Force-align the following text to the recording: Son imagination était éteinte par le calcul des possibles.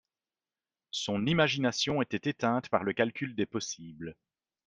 Son 0.89 1.27
imagination 1.27 2.01
était 2.01 2.27
éteinte 2.27 2.69
par 2.69 2.83
le 2.83 2.91
calcul 2.91 3.35
des 3.35 3.45
possibles. 3.45 4.15